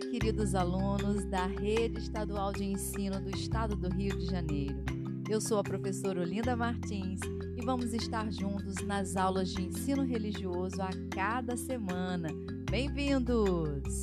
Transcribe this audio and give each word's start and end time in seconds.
Queridos 0.00 0.56
alunos 0.56 1.24
da 1.26 1.46
Rede 1.46 2.00
Estadual 2.00 2.52
de 2.52 2.64
Ensino 2.64 3.20
do 3.20 3.30
Estado 3.30 3.76
do 3.76 3.88
Rio 3.88 4.18
de 4.18 4.26
Janeiro. 4.26 4.84
Eu 5.30 5.40
sou 5.40 5.58
a 5.58 5.62
professora 5.62 6.20
Olinda 6.20 6.56
Martins 6.56 7.20
e 7.56 7.64
vamos 7.64 7.94
estar 7.94 8.28
juntos 8.32 8.74
nas 8.84 9.16
aulas 9.16 9.50
de 9.50 9.62
ensino 9.62 10.02
religioso 10.02 10.82
a 10.82 10.90
cada 11.14 11.56
semana. 11.56 12.28
Bem-vindos! 12.68 14.02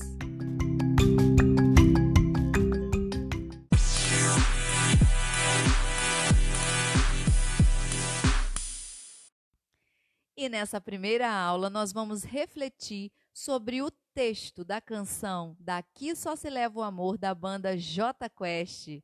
E 10.37 10.47
nessa 10.47 10.79
primeira 10.79 11.29
aula 11.29 11.69
nós 11.69 11.91
vamos 11.91 12.23
refletir 12.23 13.11
sobre 13.33 13.81
o 13.81 13.91
texto 14.13 14.63
da 14.65 14.81
canção 14.81 15.55
Daqui 15.59 16.15
Só 16.15 16.35
Se 16.35 16.49
Leva 16.49 16.79
o 16.79 16.83
Amor 16.83 17.17
da 17.17 17.33
banda 17.33 17.77
J 17.77 18.29
Quest. 18.29 19.01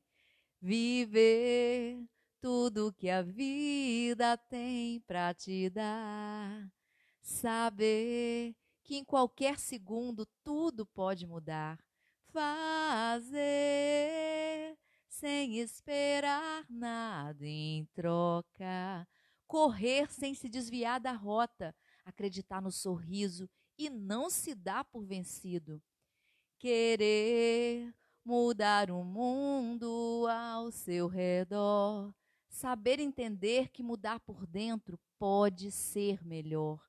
Viver 0.62 2.06
tudo 2.42 2.94
que 2.94 3.10
a 3.10 3.22
vida 3.22 4.38
tem 4.38 5.00
para 5.02 5.34
te 5.34 5.70
dar. 5.70 6.70
Saber 7.22 8.56
que 8.84 8.98
em 8.98 9.04
qualquer 9.04 9.58
segundo 9.60 10.26
tudo 10.44 10.86
pode 10.86 11.26
mudar. 11.26 11.80
Fazer 12.32 13.38
sem 15.08 15.58
esperar 15.60 16.66
nada 16.70 17.46
em 17.46 17.86
troca. 17.94 19.08
Correr 19.46 20.12
sem 20.12 20.34
se 20.34 20.50
desviar 20.50 21.00
da 21.00 21.14
rota. 21.14 21.74
Acreditar 22.05 22.62
no 22.62 22.72
sorriso 22.72 23.50
e 23.77 23.90
não 23.90 24.30
se 24.30 24.55
dá 24.55 24.84
por 24.84 25.05
vencido. 25.05 25.82
Querer 26.57 27.93
mudar 28.26 28.90
o 28.91 29.04
mundo 29.04 30.26
ao 30.29 30.71
seu 30.71 31.07
redor, 31.07 32.13
saber 32.49 32.99
entender 32.99 33.70
que 33.70 33.84
mudar 33.84 34.20
por 34.20 34.46
dentro 34.46 34.99
pode 35.18 35.71
ser 35.71 36.26
melhor, 36.26 36.84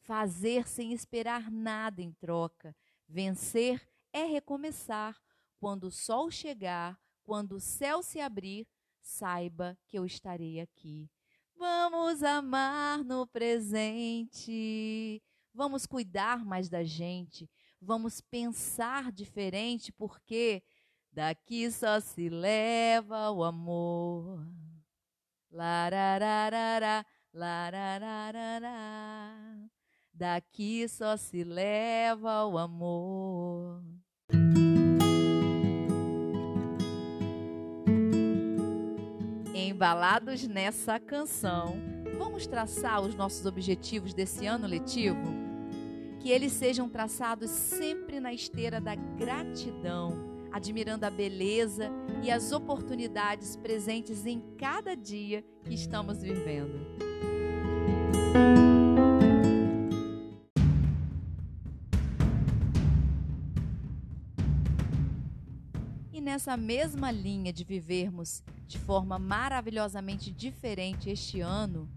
fazer 0.00 0.66
sem 0.66 0.92
esperar 0.92 1.50
nada 1.50 2.02
em 2.02 2.12
troca, 2.12 2.74
vencer 3.06 3.86
é 4.12 4.24
recomeçar. 4.24 5.20
Quando 5.58 5.84
o 5.84 5.90
sol 5.90 6.30
chegar, 6.30 6.98
quando 7.22 7.52
o 7.52 7.60
céu 7.60 8.02
se 8.02 8.18
abrir, 8.18 8.66
saiba 9.00 9.78
que 9.86 9.98
eu 9.98 10.06
estarei 10.06 10.58
aqui. 10.58 11.10
Vamos 11.54 12.22
amar 12.22 13.04
no 13.04 13.26
presente 13.26 15.22
vamos 15.54 15.86
cuidar 15.86 16.44
mais 16.44 16.68
da 16.68 16.82
gente, 16.84 17.48
vamos 17.80 18.20
pensar 18.20 19.10
diferente, 19.12 19.92
porque 19.92 20.62
daqui 21.12 21.70
só 21.70 22.00
se 22.00 22.28
leva 22.28 23.30
o 23.30 23.42
amor. 23.42 24.46
Larararara, 25.50 27.04
larararara. 27.32 28.70
Daqui 30.12 30.86
só 30.88 31.16
se 31.16 31.42
leva 31.42 32.44
o 32.44 32.58
amor. 32.58 33.82
Embalados 39.54 40.46
nessa 40.46 41.00
canção, 41.00 41.74
vamos 42.18 42.46
traçar 42.46 43.00
os 43.00 43.14
nossos 43.14 43.46
objetivos 43.46 44.12
desse 44.12 44.46
ano 44.46 44.66
letivo? 44.66 45.39
Que 46.20 46.30
eles 46.30 46.52
sejam 46.52 46.86
traçados 46.86 47.50
sempre 47.50 48.20
na 48.20 48.32
esteira 48.32 48.78
da 48.78 48.94
gratidão, 48.94 50.12
admirando 50.52 51.06
a 51.06 51.10
beleza 51.10 51.90
e 52.22 52.30
as 52.30 52.52
oportunidades 52.52 53.56
presentes 53.56 54.26
em 54.26 54.38
cada 54.58 54.94
dia 54.94 55.42
que 55.64 55.72
estamos 55.72 56.22
vivendo. 56.22 56.78
E 66.12 66.20
nessa 66.20 66.54
mesma 66.54 67.10
linha 67.10 67.50
de 67.50 67.64
vivermos 67.64 68.44
de 68.66 68.78
forma 68.78 69.18
maravilhosamente 69.18 70.30
diferente 70.30 71.08
este 71.08 71.40
ano, 71.40 71.88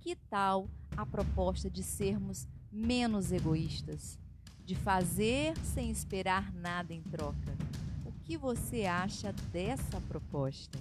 que 0.00 0.14
tal 0.14 0.70
a 0.96 1.04
proposta 1.04 1.68
de 1.68 1.82
sermos 1.82 2.46
menos 2.74 3.30
egoístas, 3.30 4.18
de 4.66 4.74
fazer 4.74 5.56
sem 5.58 5.92
esperar 5.92 6.52
nada 6.52 6.92
em 6.92 7.00
troca. 7.02 7.56
O 8.04 8.10
que 8.24 8.36
você 8.36 8.84
acha 8.84 9.32
dessa 9.52 10.00
proposta? 10.08 10.76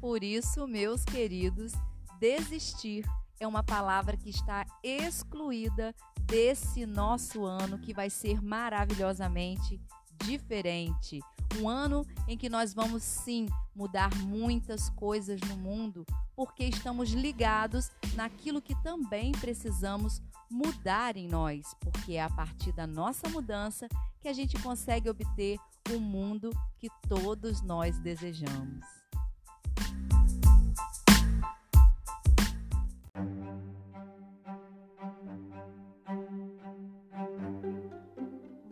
Por 0.00 0.22
isso, 0.22 0.66
meus 0.68 1.04
queridos, 1.04 1.72
desistir 2.20 3.04
é 3.40 3.46
uma 3.46 3.64
palavra 3.64 4.16
que 4.16 4.30
está 4.30 4.64
excluída 4.82 5.92
desse 6.22 6.86
nosso 6.86 7.44
ano 7.44 7.78
que 7.78 7.92
vai 7.92 8.08
ser 8.08 8.40
maravilhosamente 8.40 9.80
diferente. 10.24 11.20
Um 11.60 11.68
ano 11.68 12.06
em 12.26 12.36
que 12.36 12.48
nós 12.48 12.74
vamos 12.74 13.02
sim 13.02 13.46
mudar 13.74 14.14
muitas 14.16 14.90
coisas 14.90 15.40
no 15.40 15.56
mundo, 15.56 16.04
porque 16.36 16.64
estamos 16.64 17.10
ligados 17.10 17.90
naquilo 18.14 18.60
que 18.60 18.74
também 18.82 19.32
precisamos 19.32 20.20
mudar 20.50 21.16
em 21.16 21.28
nós, 21.28 21.74
porque 21.80 22.14
é 22.14 22.22
a 22.22 22.30
partir 22.30 22.72
da 22.72 22.86
nossa 22.86 23.28
mudança 23.28 23.88
que 24.20 24.28
a 24.28 24.32
gente 24.32 24.60
consegue 24.60 25.08
obter 25.08 25.58
o 25.94 26.00
mundo 26.00 26.50
que 26.78 26.88
todos 27.08 27.62
nós 27.62 27.98
desejamos. 27.98 28.84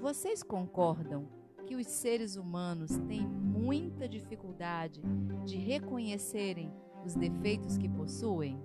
Vocês 0.06 0.40
concordam 0.40 1.26
que 1.66 1.74
os 1.74 1.88
seres 1.88 2.36
humanos 2.36 2.96
têm 3.08 3.26
muita 3.26 4.08
dificuldade 4.08 5.02
de 5.44 5.56
reconhecerem 5.56 6.72
os 7.04 7.16
defeitos 7.16 7.76
que 7.76 7.88
possuem? 7.88 8.56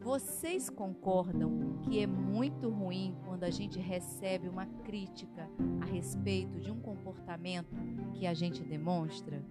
Vocês 0.00 0.70
concordam 0.70 1.78
que 1.82 2.02
é 2.02 2.06
muito 2.06 2.70
ruim 2.70 3.14
quando 3.26 3.44
a 3.44 3.50
gente 3.50 3.78
recebe 3.78 4.48
uma 4.48 4.64
crítica 4.86 5.46
a 5.82 5.84
respeito 5.84 6.58
de 6.58 6.70
um 6.70 6.80
comportamento 6.80 7.76
que 8.14 8.26
a 8.26 8.32
gente 8.32 8.64
demonstra? 8.64 9.44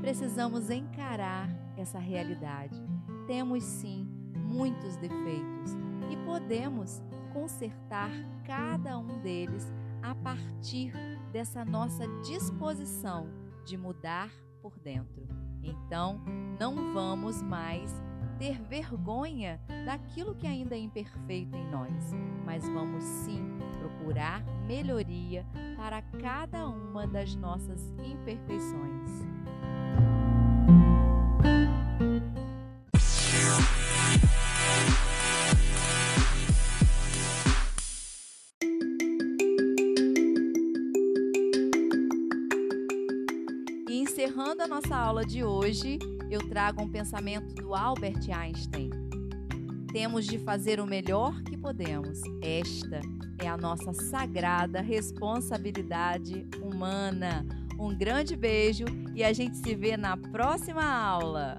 Precisamos 0.00 0.70
encarar 0.70 1.48
essa 1.76 1.98
realidade. 1.98 2.74
Temos 3.26 3.62
sim 3.62 4.08
muitos 4.34 4.96
defeitos 4.96 5.76
e 6.10 6.16
podemos 6.26 7.00
consertar 7.32 8.10
cada 8.44 8.98
um 8.98 9.20
deles 9.20 9.72
a 10.02 10.14
partir 10.14 10.92
dessa 11.32 11.64
nossa 11.64 12.08
disposição 12.22 13.28
de 13.64 13.76
mudar 13.76 14.30
por 14.60 14.76
dentro. 14.80 15.28
Então, 15.62 16.20
não 16.58 16.92
vamos 16.92 17.40
mais 17.40 17.92
ter 18.40 18.58
vergonha 18.62 19.60
daquilo 19.84 20.34
que 20.34 20.46
ainda 20.46 20.74
é 20.74 20.78
imperfeito 20.78 21.54
em 21.54 21.70
nós, 21.70 22.14
mas 22.46 22.66
vamos 22.66 23.04
sim 23.04 23.44
procurar 23.78 24.42
melhoria 24.66 25.44
para 25.76 26.00
cada 26.00 26.66
uma 26.66 27.06
das 27.06 27.36
nossas 27.36 27.82
imperfeições. 28.02 29.10
Encerrando 44.40 44.62
a 44.62 44.66
nossa 44.66 44.96
aula 44.96 45.22
de 45.22 45.44
hoje, 45.44 45.98
eu 46.30 46.40
trago 46.48 46.82
um 46.82 46.88
pensamento 46.88 47.54
do 47.54 47.74
Albert 47.74 48.26
Einstein. 48.32 48.88
Temos 49.92 50.24
de 50.24 50.38
fazer 50.38 50.80
o 50.80 50.86
melhor 50.86 51.42
que 51.42 51.58
podemos. 51.58 52.22
Esta 52.40 53.02
é 53.38 53.46
a 53.46 53.58
nossa 53.58 53.92
sagrada 53.92 54.80
responsabilidade 54.80 56.46
humana. 56.62 57.46
Um 57.78 57.94
grande 57.94 58.34
beijo 58.34 58.86
e 59.14 59.22
a 59.22 59.32
gente 59.34 59.58
se 59.58 59.74
vê 59.74 59.94
na 59.98 60.16
próxima 60.16 60.84
aula. 60.84 61.58